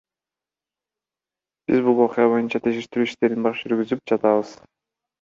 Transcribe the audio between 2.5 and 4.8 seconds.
териштирүү иштерин жүргүзүп жатабыз.